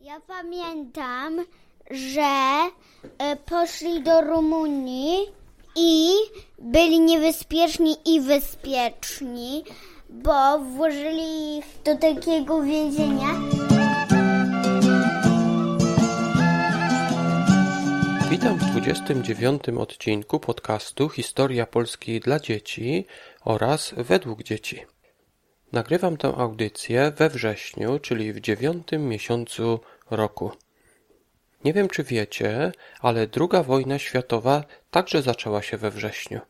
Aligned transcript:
Ja 0.00 0.20
pamiętam, 0.20 1.44
że 1.90 2.30
e, 3.18 3.36
poszli 3.36 4.02
do 4.02 4.20
Rumunii 4.20 5.18
i 5.76 6.12
byli 6.58 7.00
niebezpieczni 7.00 7.96
i 8.04 8.20
bezpieczni, 8.20 9.64
bo 10.10 10.58
włożyli 10.58 11.58
ich 11.58 11.64
do 11.84 11.96
takiego 11.96 12.62
więzienia. 12.62 13.28
Witam 18.30 18.58
w 18.58 18.64
29 18.64 19.62
odcinku 19.78 20.40
podcastu 20.40 21.08
Historia 21.08 21.66
Polski 21.66 22.20
dla 22.20 22.40
dzieci 22.40 23.06
oraz 23.44 23.94
według 23.96 24.42
dzieci. 24.42 24.86
Nagrywam 25.72 26.16
tę 26.16 26.28
audycję 26.36 27.12
we 27.16 27.28
wrześniu, 27.28 27.98
czyli 27.98 28.32
w 28.32 28.40
dziewiątym 28.40 29.08
miesiącu 29.08 29.80
roku. 30.10 30.52
Nie 31.64 31.72
wiem 31.72 31.88
czy 31.88 32.04
wiecie, 32.04 32.72
ale 33.00 33.20
II 33.20 33.64
wojna 33.64 33.98
światowa 33.98 34.64
także 34.90 35.22
zaczęła 35.22 35.62
się 35.62 35.76
we 35.76 35.90
wrześniu. 35.90 36.40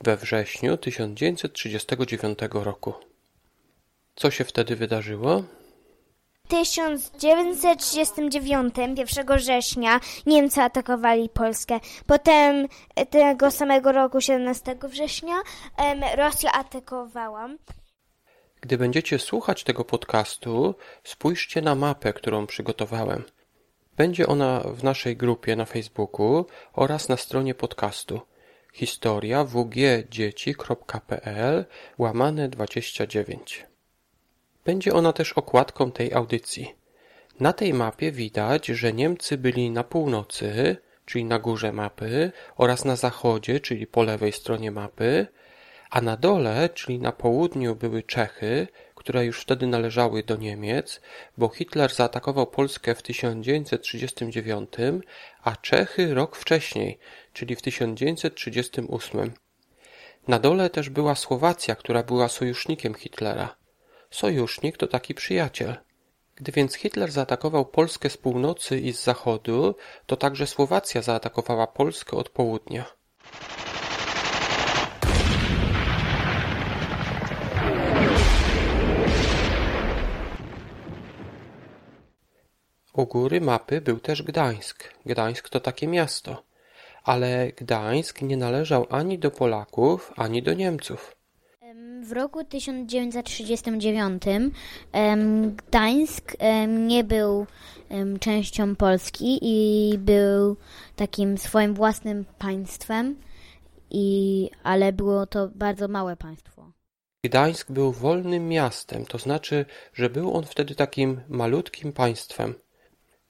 We 0.00 0.16
wrześniu 0.16 0.76
1939 0.76 2.38
roku. 2.52 2.94
Co 4.16 4.30
się 4.30 4.44
wtedy 4.44 4.76
wydarzyło? 4.76 5.42
W 6.44 6.48
1939, 6.48 8.74
1 8.96 9.26
września, 9.36 10.00
Niemcy 10.26 10.62
atakowali 10.62 11.28
Polskę. 11.28 11.80
Potem 12.06 12.66
e, 12.94 13.06
tego 13.06 13.50
samego 13.50 13.92
roku, 13.92 14.20
17 14.20 14.76
września, 14.82 15.34
Rosja 16.16 16.52
atakowała. 16.52 17.48
Gdy 18.66 18.78
będziecie 18.78 19.18
słuchać 19.18 19.64
tego 19.64 19.84
podcastu, 19.84 20.74
spójrzcie 21.04 21.62
na 21.62 21.74
mapę, 21.74 22.12
którą 22.12 22.46
przygotowałem. 22.46 23.24
Będzie 23.96 24.26
ona 24.26 24.60
w 24.60 24.84
naszej 24.84 25.16
grupie 25.16 25.56
na 25.56 25.64
Facebooku 25.64 26.46
oraz 26.72 27.08
na 27.08 27.16
stronie 27.16 27.54
podcastu 27.54 28.20
historia 28.72 29.44
wgdzieci.pl 29.44 30.84
łamane 31.98 32.48
29. 32.48 33.66
Będzie 34.64 34.92
ona 34.92 35.12
też 35.12 35.32
okładką 35.32 35.92
tej 35.92 36.14
audycji. 36.14 36.74
Na 37.40 37.52
tej 37.52 37.74
mapie 37.74 38.12
widać, 38.12 38.66
że 38.66 38.92
Niemcy 38.92 39.38
byli 39.38 39.70
na 39.70 39.84
północy, 39.84 40.76
czyli 41.04 41.24
na 41.24 41.38
górze 41.38 41.72
mapy, 41.72 42.32
oraz 42.56 42.84
na 42.84 42.96
zachodzie, 42.96 43.60
czyli 43.60 43.86
po 43.86 44.02
lewej 44.02 44.32
stronie 44.32 44.70
mapy, 44.70 45.26
a 45.96 46.00
na 46.00 46.16
dole, 46.16 46.68
czyli 46.68 46.98
na 46.98 47.12
południu 47.12 47.76
były 47.76 48.02
Czechy, 48.02 48.68
które 48.94 49.24
już 49.26 49.40
wtedy 49.40 49.66
należały 49.66 50.22
do 50.22 50.36
Niemiec, 50.36 51.00
bo 51.38 51.48
Hitler 51.48 51.94
zaatakował 51.94 52.46
Polskę 52.46 52.94
w 52.94 53.02
1939, 53.02 54.70
a 55.42 55.56
Czechy 55.56 56.14
rok 56.14 56.36
wcześniej, 56.36 56.98
czyli 57.32 57.56
w 57.56 57.62
1938. 57.62 59.32
Na 60.28 60.38
dole 60.38 60.70
też 60.70 60.90
była 60.90 61.14
Słowacja, 61.14 61.74
która 61.74 62.02
była 62.02 62.28
sojusznikiem 62.28 62.94
Hitlera. 62.94 63.56
Sojusznik 64.10 64.76
to 64.76 64.86
taki 64.86 65.14
przyjaciel. 65.14 65.76
Gdy 66.34 66.52
więc 66.52 66.74
Hitler 66.74 67.12
zaatakował 67.12 67.66
Polskę 67.66 68.10
z 68.10 68.16
północy 68.16 68.80
i 68.80 68.92
z 68.92 69.04
zachodu, 69.04 69.74
to 70.06 70.16
także 70.16 70.46
Słowacja 70.46 71.02
zaatakowała 71.02 71.66
Polskę 71.66 72.16
od 72.16 72.28
południa. 72.28 72.96
U 82.96 83.06
góry 83.06 83.40
mapy 83.40 83.80
był 83.80 84.00
też 84.00 84.22
Gdańsk. 84.22 84.94
Gdańsk 85.06 85.48
to 85.48 85.60
takie 85.60 85.86
miasto. 85.86 86.42
Ale 87.04 87.52
Gdańsk 87.56 88.22
nie 88.22 88.36
należał 88.36 88.86
ani 88.90 89.18
do 89.18 89.30
Polaków, 89.30 90.12
ani 90.16 90.42
do 90.42 90.54
Niemców. 90.54 91.16
W 92.02 92.12
roku 92.12 92.44
1939 92.44 94.22
em, 94.92 95.56
Gdańsk 95.56 96.36
nie 96.68 97.04
był 97.04 97.46
częścią 98.20 98.76
Polski 98.76 99.38
i 99.42 99.98
był 99.98 100.56
takim 100.96 101.38
swoim 101.38 101.74
własnym 101.74 102.24
państwem, 102.38 103.16
i, 103.90 104.50
ale 104.62 104.92
było 104.92 105.26
to 105.26 105.48
bardzo 105.54 105.88
małe 105.88 106.16
państwo. 106.16 106.72
Gdańsk 107.24 107.72
był 107.72 107.92
wolnym 107.92 108.48
miastem, 108.48 109.06
to 109.06 109.18
znaczy, 109.18 109.64
że 109.94 110.10
był 110.10 110.36
on 110.36 110.44
wtedy 110.44 110.74
takim 110.74 111.20
malutkim 111.28 111.92
państwem. 111.92 112.54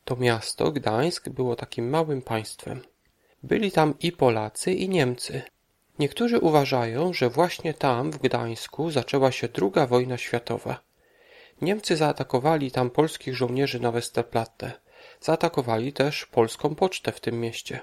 To 0.06 0.17
miasto, 0.17 0.72
Gdańsk, 0.72 1.28
było 1.28 1.56
takim 1.56 1.91
małym 1.91 2.22
państwem. 2.22 2.81
Byli 3.43 3.72
tam 3.72 3.94
i 4.00 4.12
Polacy, 4.12 4.72
i 4.72 4.89
Niemcy. 4.89 5.43
Niektórzy 5.99 6.39
uważają, 6.39 7.12
że 7.12 7.31
właśnie 7.31 7.75
tam, 7.75 8.11
w 8.11 8.19
Gdańsku, 8.19 8.91
zaczęła 8.91 9.33
się 9.33 9.49
druga 9.49 9.87
wojna 9.87 10.16
światowa. 10.19 10.81
Niemcy 11.62 11.97
zaatakowali 11.97 12.71
tam 12.71 12.91
polskich 12.91 13.37
żołnierzy 13.37 13.81
na 13.81 13.93
Westerplatte. 13.93 14.72
Zaatakowali 15.21 15.93
też 15.93 16.27
polską 16.27 16.75
pocztę 16.75 17.12
w 17.12 17.21
tym 17.21 17.41
mieście. 17.41 17.81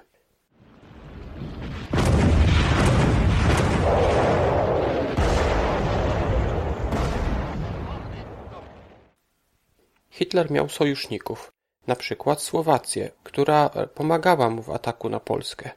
Hitler 10.09 10.51
miał 10.51 10.69
sojuszników, 10.69 11.52
na 11.87 11.95
przykład 11.95 12.41
Słowację, 12.41 13.11
która 13.23 13.69
pomagała 13.69 14.49
mu 14.49 14.61
w 14.61 14.69
ataku 14.69 15.09
na 15.09 15.19
Polskę. 15.19 15.69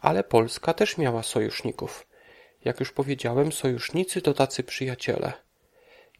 Ale 0.00 0.24
Polska 0.24 0.74
też 0.74 0.98
miała 0.98 1.22
sojuszników. 1.22 2.06
Jak 2.64 2.80
już 2.80 2.92
powiedziałem, 2.92 3.52
sojusznicy 3.52 4.22
to 4.22 4.34
tacy 4.34 4.62
przyjaciele. 4.62 5.32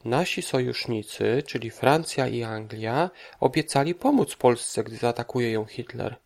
Nasi 0.05 0.43
sojusznicy, 0.43 1.43
czyli 1.47 1.71
Francja 1.71 2.29
i 2.29 2.43
Anglia, 2.43 3.11
obiecali 3.41 3.95
pomóc 3.95 4.37
Polsce, 4.37 4.85
gdy 4.85 4.97
zaatakuje 4.97 5.53
ją 5.53 5.65
Hitler. 5.65 6.17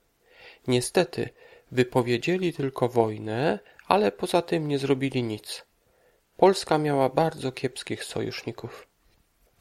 Niestety, 0.66 1.28
wypowiedzieli 1.72 2.52
tylko 2.52 2.88
wojnę, 2.88 3.58
ale 3.88 4.12
poza 4.12 4.42
tym 4.42 4.68
nie 4.68 4.78
zrobili 4.78 5.22
nic. 5.22 5.64
Polska 6.36 6.78
miała 6.78 7.08
bardzo 7.08 7.52
kiepskich 7.52 8.04
sojuszników. 8.04 8.86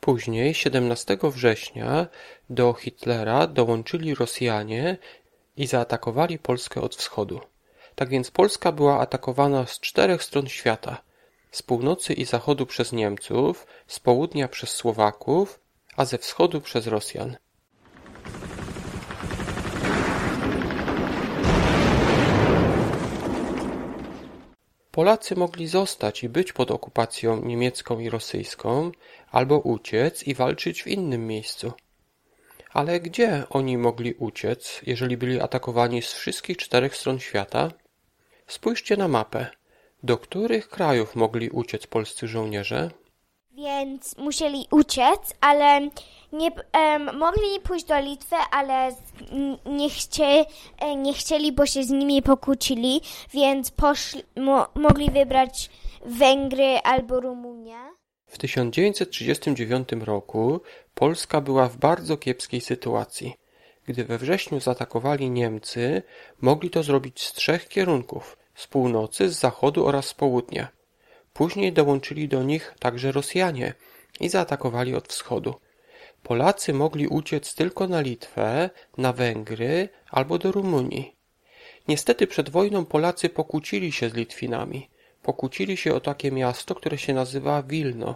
Później, 0.05 0.53
17 0.53 1.17
września, 1.23 2.07
do 2.49 2.73
Hitlera 2.73 3.47
dołączyli 3.47 4.15
Rosjanie 4.15 4.97
i 5.57 5.67
zaatakowali 5.67 6.39
Polskę 6.39 6.81
od 6.81 6.95
wschodu. 6.95 7.41
Tak 7.95 8.09
więc 8.09 8.31
Polska 8.31 8.71
była 8.71 8.99
atakowana 8.99 9.65
z 9.65 9.79
czterech 9.79 10.23
stron 10.23 10.47
świata. 10.47 11.01
Z 11.51 11.61
północy 11.61 12.13
i 12.13 12.25
zachodu 12.25 12.65
przez 12.65 12.91
Niemców, 12.91 13.67
z 13.87 13.99
południa 13.99 14.47
przez 14.47 14.69
Słowaków, 14.69 15.59
a 15.95 16.05
ze 16.05 16.17
wschodu 16.17 16.61
przez 16.61 16.87
Rosjan. 16.87 17.37
Polacy 24.95 25.35
mogli 25.35 25.67
zostać 25.67 26.23
i 26.23 26.29
być 26.29 26.53
pod 26.53 26.71
okupacją 26.71 27.45
niemiecką 27.45 27.99
i 27.99 28.09
rosyjską, 28.09 28.91
albo 29.31 29.59
uciec 29.59 30.23
i 30.23 30.33
walczyć 30.33 30.83
w 30.83 30.87
innym 30.87 31.27
miejscu. 31.27 31.73
Ale 32.73 32.99
gdzie 32.99 33.43
oni 33.49 33.77
mogli 33.77 34.13
uciec, 34.13 34.81
jeżeli 34.85 35.17
byli 35.17 35.41
atakowani 35.41 36.01
z 36.01 36.13
wszystkich 36.13 36.57
czterech 36.57 36.95
stron 36.95 37.19
świata? 37.19 37.71
Spójrzcie 38.47 38.97
na 38.97 39.07
mapę. 39.07 39.47
Do 40.03 40.17
których 40.17 40.69
krajów 40.69 41.15
mogli 41.15 41.49
uciec 41.49 41.87
polscy 41.87 42.27
żołnierze? 42.27 42.91
Więc 43.55 44.17
musieli 44.17 44.67
uciec, 44.71 45.33
ale 45.41 45.81
nie, 46.31 46.51
em, 46.71 47.17
mogli 47.17 47.59
pójść 47.63 47.85
do 47.85 47.99
Litwy, 47.99 48.35
ale 48.51 48.95
nie, 49.65 49.89
chcie, 49.89 50.45
e, 50.79 50.95
nie 50.95 51.13
chcieli, 51.13 51.51
bo 51.51 51.65
się 51.65 51.83
z 51.83 51.89
nimi 51.89 52.21
pokłócili, 52.21 53.01
więc 53.33 53.71
poszli, 53.71 54.23
mo, 54.35 54.67
mogli 54.75 55.11
wybrać 55.11 55.69
Węgry 56.05 56.77
albo 56.83 57.19
Rumunię. 57.19 57.77
W 58.27 58.37
1939 58.37 60.05
roku 60.05 60.61
Polska 60.93 61.41
była 61.41 61.67
w 61.69 61.77
bardzo 61.77 62.17
kiepskiej 62.17 62.61
sytuacji. 62.61 63.33
Gdy 63.87 64.03
we 64.03 64.17
wrześniu 64.17 64.59
zaatakowali 64.59 65.29
Niemcy, 65.29 66.03
mogli 66.41 66.69
to 66.69 66.83
zrobić 66.83 67.23
z 67.23 67.33
trzech 67.33 67.67
kierunków 67.67 68.37
z 68.55 68.67
północy, 68.67 69.29
z 69.29 69.39
zachodu 69.39 69.87
oraz 69.87 70.05
z 70.05 70.13
południa. 70.13 70.74
Później 71.35 71.73
dołączyli 71.73 72.27
do 72.27 72.43
nich 72.43 72.73
także 72.79 73.11
Rosjanie 73.11 73.73
i 74.19 74.29
zaatakowali 74.29 74.95
od 74.95 75.07
wschodu. 75.07 75.55
Polacy 76.23 76.73
mogli 76.73 77.07
uciec 77.07 77.55
tylko 77.55 77.87
na 77.87 78.01
Litwę, 78.01 78.69
na 78.97 79.13
Węgry 79.13 79.89
albo 80.09 80.37
do 80.37 80.51
Rumunii. 80.51 81.15
Niestety 81.87 82.27
przed 82.27 82.49
wojną 82.49 82.85
Polacy 82.85 83.29
pokłócili 83.29 83.91
się 83.91 84.09
z 84.09 84.13
Litwinami. 84.13 84.89
Pokłócili 85.21 85.77
się 85.77 85.93
o 85.95 85.99
takie 85.99 86.31
miasto, 86.31 86.75
które 86.75 86.97
się 86.97 87.13
nazywa 87.13 87.63
Wilno. 87.63 88.15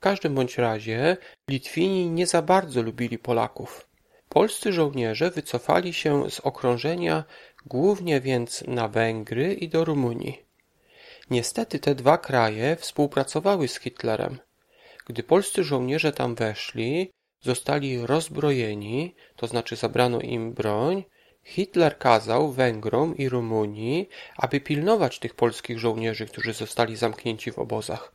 każdym 0.00 0.34
bądź 0.34 0.58
razie 0.58 1.16
Litwini 1.48 2.10
nie 2.10 2.26
za 2.26 2.42
bardzo 2.42 2.82
lubili 2.82 3.18
Polaków. 3.18 3.88
Polscy 4.28 4.72
żołnierze 4.72 5.30
wycofali 5.30 5.92
się 5.92 6.30
z 6.30 6.40
okrążenia 6.40 7.24
głównie 7.66 8.20
więc 8.20 8.64
na 8.66 8.88
Węgry 8.88 9.54
i 9.54 9.68
do 9.68 9.84
Rumunii. 9.84 10.42
Niestety 11.30 11.78
te 11.78 11.94
dwa 11.94 12.18
kraje 12.18 12.76
współpracowały 12.76 13.68
z 13.68 13.78
Hitlerem. 13.78 14.38
Gdy 15.06 15.22
polscy 15.22 15.64
żołnierze 15.64 16.12
tam 16.12 16.34
weszli, 16.34 17.10
zostali 17.40 18.06
rozbrojeni, 18.06 19.14
to 19.36 19.46
znaczy 19.46 19.76
zabrano 19.76 20.20
im 20.20 20.52
broń, 20.52 21.04
Hitler 21.44 21.98
kazał 21.98 22.52
Węgrom 22.52 23.16
i 23.16 23.28
Rumunii, 23.28 24.08
aby 24.36 24.60
pilnować 24.60 25.18
tych 25.18 25.34
polskich 25.34 25.78
żołnierzy, 25.78 26.26
którzy 26.26 26.52
zostali 26.52 26.96
zamknięci 26.96 27.52
w 27.52 27.58
obozach. 27.58 28.14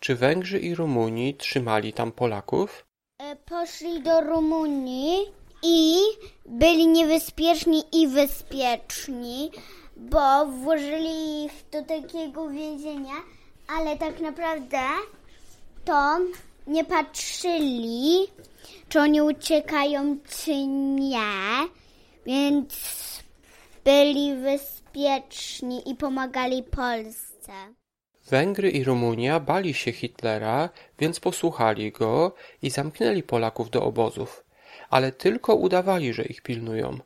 Czy 0.00 0.14
Węgrzy 0.14 0.58
i 0.58 0.74
Rumuni 0.74 1.34
trzymali 1.34 1.92
tam 1.92 2.12
Polaków? 2.12 2.86
E, 3.18 3.36
poszli 3.36 4.02
do 4.02 4.20
Rumunii 4.20 5.39
i 5.62 5.96
byli 6.46 6.86
niebezpieczni 6.86 7.82
i 7.92 8.08
bezpieczni, 8.08 9.50
bo 9.96 10.46
włożyli 10.46 11.44
ich 11.44 11.52
do 11.72 11.82
takiego 11.82 12.50
więzienia, 12.50 13.14
ale 13.76 13.96
tak 13.96 14.20
naprawdę 14.20 14.80
to 15.84 16.18
nie 16.66 16.84
patrzyli, 16.84 18.26
czy 18.88 19.00
oni 19.00 19.22
uciekają, 19.22 20.16
czy 20.28 20.66
nie, 20.66 21.68
więc 22.26 22.74
byli 23.84 24.34
bezpieczni 24.34 25.90
i 25.90 25.94
pomagali 25.94 26.62
Polsce. 26.62 27.52
Węgry 28.28 28.70
i 28.70 28.84
Rumunia 28.84 29.40
bali 29.40 29.74
się 29.74 29.92
Hitlera, 29.92 30.68
więc 30.98 31.20
posłuchali 31.20 31.92
go 31.92 32.34
i 32.62 32.70
zamknęli 32.70 33.22
Polaków 33.22 33.70
do 33.70 33.82
obozów, 33.82 34.44
ale 34.90 35.12
tylko 35.12 35.54
udawali, 35.54 36.12
że 36.12 36.24
ich 36.24 36.42
pilnują. 36.42 36.98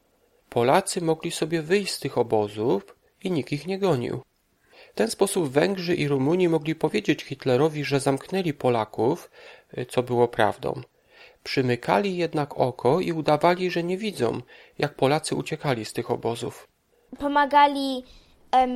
Polacy 0.48 1.00
mogli 1.00 1.30
sobie 1.30 1.62
wyjść 1.62 1.92
z 1.92 2.00
tych 2.00 2.18
obozów 2.18 2.96
i 3.24 3.30
nikt 3.30 3.52
ich 3.52 3.66
nie 3.66 3.78
gonił. 3.78 4.22
W 4.92 4.94
ten 4.94 5.10
sposób 5.10 5.48
Węgrzy 5.48 5.94
i 5.94 6.08
Rumuni 6.08 6.48
mogli 6.48 6.74
powiedzieć 6.74 7.22
Hitlerowi, 7.22 7.84
że 7.84 8.00
zamknęli 8.00 8.52
Polaków, 8.52 9.30
co 9.88 10.02
było 10.02 10.28
prawdą. 10.28 10.80
Przymykali 11.42 12.16
jednak 12.16 12.58
oko 12.58 13.00
i 13.00 13.12
udawali, 13.12 13.70
że 13.70 13.82
nie 13.82 13.98
widzą, 13.98 14.40
jak 14.78 14.94
Polacy 14.94 15.34
uciekali 15.34 15.84
z 15.84 15.92
tych 15.92 16.10
obozów. 16.10 16.68
Pomagali 17.18 18.04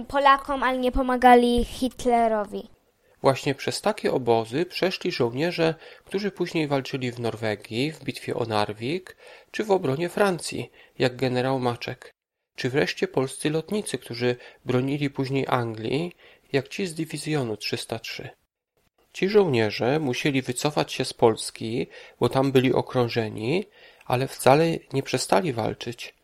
Polakom, 0.08 0.62
ale 0.62 0.78
nie 0.78 0.92
pomagali 0.92 1.64
Hitlerowi. 1.64 2.68
Właśnie 3.22 3.54
przez 3.54 3.80
takie 3.80 4.12
obozy 4.12 4.66
przeszli 4.66 5.12
żołnierze, 5.12 5.74
którzy 6.04 6.30
później 6.30 6.68
walczyli 6.68 7.12
w 7.12 7.20
Norwegii, 7.20 7.92
w 7.92 8.04
bitwie 8.04 8.34
o 8.34 8.44
Narvik, 8.44 9.16
czy 9.50 9.64
w 9.64 9.70
obronie 9.70 10.08
Francji, 10.08 10.70
jak 10.98 11.16
generał 11.16 11.58
Maczek, 11.58 12.14
czy 12.56 12.70
wreszcie 12.70 13.08
polscy 13.08 13.50
lotnicy, 13.50 13.98
którzy 13.98 14.36
bronili 14.64 15.10
później 15.10 15.44
Anglii, 15.48 16.12
jak 16.52 16.68
ci 16.68 16.86
z 16.86 16.94
dywizjonu 16.94 17.56
303. 17.56 18.30
Ci 19.12 19.28
żołnierze 19.28 19.98
musieli 19.98 20.42
wycofać 20.42 20.92
się 20.92 21.04
z 21.04 21.12
Polski, 21.12 21.86
bo 22.20 22.28
tam 22.28 22.52
byli 22.52 22.72
okrążeni, 22.72 23.64
ale 24.04 24.28
wcale 24.28 24.64
nie 24.92 25.02
przestali 25.02 25.52
walczyć. 25.52 26.14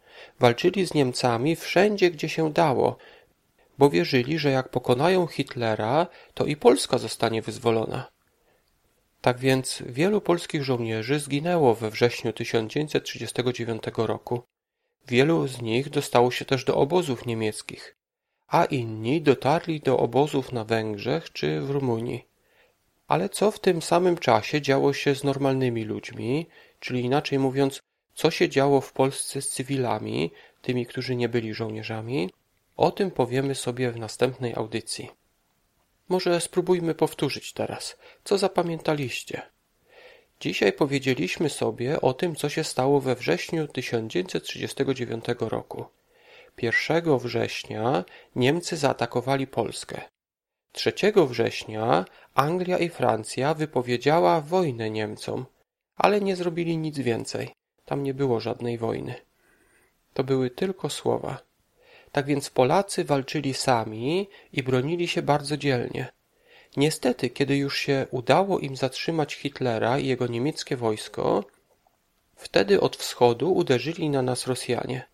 Walczyli 0.41 0.87
z 0.87 0.95
Niemcami 0.95 1.57
wszędzie, 1.57 2.11
gdzie 2.11 2.29
się 2.29 2.53
dało, 2.53 2.97
bo 3.79 3.91
wierzyli, 3.91 4.39
że 4.39 4.51
jak 4.51 4.69
pokonają 4.69 5.27
Hitlera, 5.27 6.07
to 6.35 6.45
i 6.45 6.57
Polska 6.57 6.99
zostanie 6.99 7.43
wyzwolona. 7.43 8.07
Tak 9.21 9.39
więc 9.39 9.83
wielu 9.87 10.21
polskich 10.21 10.65
żołnierzy 10.65 11.19
zginęło 11.19 11.75
we 11.75 11.91
wrześniu 11.91 12.33
1939 12.33 13.83
roku. 13.97 14.43
Wielu 15.09 15.49
z 15.49 15.63
nich 15.63 15.91
dostało 15.91 16.31
się 16.31 16.45
też 16.45 16.65
do 16.65 16.77
obozów 16.77 17.27
niemieckich, 17.27 17.97
a 18.49 18.65
inni 18.65 19.23
dotarli 19.23 19.81
do 19.81 19.99
obozów 19.99 20.53
na 20.53 20.65
Węgrzech 20.65 21.33
czy 21.33 21.61
w 21.61 21.71
Rumunii. 21.71 22.29
Ale 23.09 23.29
co 23.29 23.51
w 23.51 23.61
tym 23.61 23.83
samym 23.83 24.19
czasie 24.19 24.61
działo 24.61 24.93
się 24.93 25.15
z 25.15 25.25
normalnymi 25.25 25.85
ludźmi, 25.85 26.47
czyli 26.81 27.01
inaczej 27.01 27.39
mówiąc, 27.39 27.81
co 28.15 28.31
się 28.31 28.49
działo 28.49 28.81
w 28.81 28.93
Polsce 28.93 29.43
z 29.43 29.49
cywilami, 29.49 30.31
tymi, 30.63 30.87
którzy 30.87 31.17
nie 31.17 31.29
byli 31.29 31.55
żołnierzami? 31.55 32.31
O 32.77 32.91
tym 32.91 33.11
powiemy 33.11 33.55
sobie 33.55 33.91
w 33.91 33.97
następnej 33.97 34.55
audycji. 34.55 35.11
Może 36.09 36.41
spróbujmy 36.41 36.95
powtórzyć 36.95 37.53
teraz, 37.53 37.97
co 38.25 38.39
zapamiętaliście. 38.39 39.43
Dzisiaj 40.41 40.73
powiedzieliśmy 40.73 41.51
sobie 41.51 42.01
o 42.01 42.15
tym, 42.15 42.37
co 42.37 42.49
się 42.49 42.65
stało 42.65 43.01
we 43.01 43.15
wrześniu 43.15 43.69
1939 43.69 45.25
roku. 45.41 45.85
1 46.63 47.19
września 47.19 48.05
Niemcy 48.37 48.77
zaatakowali 48.77 49.47
Polskę. 49.47 50.01
3 50.73 50.93
września 51.29 52.05
Anglia 52.35 52.79
i 52.79 52.89
Francja 52.89 53.55
wypowiedziała 53.55 54.41
wojnę 54.41 54.91
Niemcom, 54.91 55.47
ale 55.97 56.21
nie 56.21 56.37
zrobili 56.37 56.79
nic 56.79 56.99
więcej. 56.99 57.55
Tam 57.85 58.03
nie 58.03 58.15
było 58.15 58.41
żadnej 58.41 58.79
wojny. 58.79 59.15
To 60.15 60.25
były 60.25 60.51
tylko 60.51 60.91
słowa. 60.91 61.39
Tak 62.15 62.27
więc 62.27 62.51
Polacy 62.51 63.05
walczyli 63.05 63.55
sami 63.55 64.29
i 64.53 64.63
bronili 64.63 65.09
się 65.09 65.23
bardzo 65.23 65.57
dzielnie. 65.57 66.13
Niestety, 66.77 67.31
kiedy 67.31 67.57
już 67.57 67.79
się 67.79 68.07
udało 68.11 68.59
im 68.59 68.77
zatrzymać 68.77 69.35
Hitlera 69.35 69.99
i 69.99 70.07
jego 70.07 70.27
niemieckie 70.27 70.77
wojsko, 70.77 71.45
wtedy 72.37 72.81
od 72.81 72.97
wschodu 72.97 73.53
uderzyli 73.53 74.11
na 74.11 74.23
nas 74.23 74.47
Rosjanie. 74.47 75.07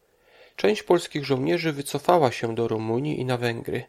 Część 0.56 0.82
polskich 0.82 1.24
żołnierzy 1.24 1.72
wycofała 1.72 2.32
się 2.32 2.54
do 2.54 2.68
Rumunii 2.68 3.20
i 3.20 3.24
na 3.24 3.36
Węgry. 3.36 3.84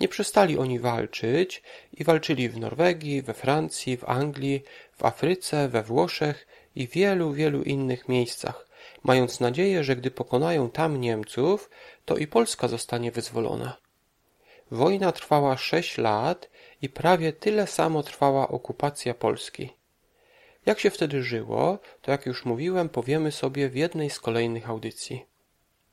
Nie 0.00 0.08
przestali 0.08 0.58
oni 0.58 0.78
walczyć 0.78 1.62
i 1.92 2.04
walczyli 2.04 2.48
w 2.48 2.58
Norwegii, 2.58 3.22
we 3.22 3.34
Francji, 3.34 3.96
w 3.96 4.04
Anglii, 4.04 4.62
w 4.92 5.04
Afryce, 5.04 5.68
we 5.68 5.82
Włoszech 5.82 6.46
i 6.76 6.86
wielu, 6.86 7.32
wielu 7.32 7.62
innych 7.62 8.08
miejscach, 8.08 8.67
mając 9.02 9.40
nadzieję, 9.40 9.84
że 9.84 9.96
gdy 9.96 10.10
pokonają 10.10 10.70
tam 10.70 11.00
Niemców, 11.00 11.70
to 12.04 12.16
i 12.16 12.26
Polska 12.26 12.68
zostanie 12.68 13.12
wyzwolona. 13.12 13.76
Wojna 14.70 15.12
trwała 15.12 15.56
sześć 15.56 15.98
lat 15.98 16.50
i 16.82 16.88
prawie 16.88 17.32
tyle 17.32 17.66
samo 17.66 18.02
trwała 18.02 18.48
okupacja 18.48 19.14
Polski. 19.14 19.70
Jak 20.66 20.80
się 20.80 20.90
wtedy 20.90 21.22
żyło, 21.22 21.78
to 22.02 22.10
jak 22.10 22.26
już 22.26 22.44
mówiłem, 22.44 22.88
powiemy 22.88 23.32
sobie 23.32 23.68
w 23.68 23.76
jednej 23.76 24.10
z 24.10 24.20
kolejnych 24.20 24.70
audycji. 24.70 25.26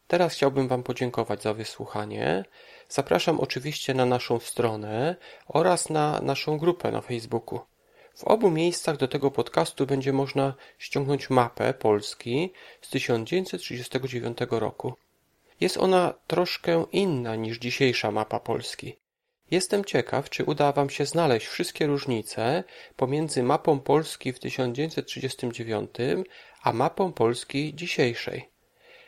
Teraz 0.08 0.34
chciałbym 0.34 0.68
Wam 0.68 0.84
podziękować 0.84 1.42
za 1.42 1.54
wysłuchanie. 1.54 2.46
Zapraszam 2.90 3.40
oczywiście 3.40 3.94
na 3.94 4.06
naszą 4.06 4.40
stronę 4.40 5.16
oraz 5.48 5.90
na 5.90 6.22
naszą 6.22 6.58
grupę 6.58 6.92
na 6.92 7.02
Facebooku. 7.02 7.60
W 8.16 8.24
obu 8.24 8.52
miejscach 8.52 8.98
do 8.98 9.08
tego 9.08 9.32
podcastu 9.32 9.86
będzie 9.86 10.14
można 10.14 10.54
ściągnąć 10.78 11.30
mapę 11.30 11.74
Polski 11.74 12.54
z 12.82 12.90
1939 12.90 14.38
roku. 14.52 14.94
Jest 15.60 15.78
ona 15.78 16.14
troszkę 16.28 16.86
inna 16.92 17.36
niż 17.36 17.60
dzisiejsza 17.60 18.12
mapa 18.12 18.40
Polski. 18.40 18.96
Jestem 19.52 19.86
ciekaw, 19.86 20.30
czy 20.30 20.44
uda 20.44 20.72
Wam 20.72 20.90
się 20.90 21.06
znaleźć 21.06 21.48
wszystkie 21.48 21.88
różnice 21.88 22.64
pomiędzy 22.96 23.44
mapą 23.44 23.80
Polski 23.80 24.34
w 24.34 24.40
1939 24.40 25.90
a 26.64 26.74
mapą 26.74 27.14
Polski 27.14 27.76
dzisiejszej. 27.76 28.50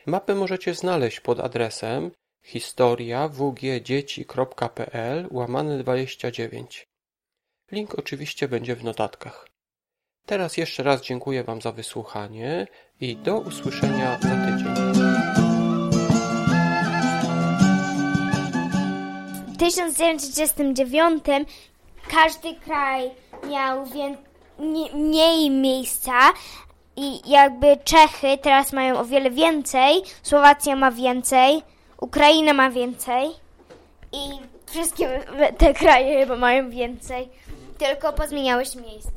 Mapę 0.06 0.34
możecie 0.34 0.74
znaleźć 0.74 1.20
pod 1.20 1.40
adresem 1.40 2.10
historia.wgdzieci.pl 2.42 5.28
łamane 5.30 5.78
29. 5.78 6.88
Link 7.72 7.98
oczywiście 7.98 8.48
będzie 8.48 8.76
w 8.76 8.84
notatkach. 8.84 9.48
Teraz 10.26 10.56
jeszcze 10.56 10.82
raz 10.82 11.02
dziękuję 11.02 11.44
Wam 11.44 11.62
za 11.62 11.72
wysłuchanie 11.72 12.66
i 13.00 13.16
do 13.16 13.38
usłyszenia 13.38 14.18
za 14.22 14.28
tydzień. 14.28 14.74
W 19.46 19.56
1939 19.56 21.24
każdy 22.10 22.54
kraj 22.54 23.10
miał 23.48 23.86
mniej 24.94 25.50
miejsca 25.50 26.12
i 26.96 27.30
jakby 27.30 27.76
Czechy 27.84 28.38
teraz 28.42 28.72
mają 28.72 28.98
o 28.98 29.04
wiele 29.04 29.30
więcej, 29.30 30.02
Słowacja 30.22 30.76
ma 30.76 30.90
więcej, 30.90 31.62
Ukraina 32.00 32.52
ma 32.52 32.70
więcej 32.70 33.28
i 34.12 34.18
wszystkie 34.66 35.20
te 35.58 35.74
kraje 35.74 36.20
chyba 36.20 36.36
mają 36.36 36.70
więcej, 36.70 37.28
tylko 37.78 38.12
pozmieniały 38.12 38.66
się 38.66 38.80
miejsca. 38.80 39.10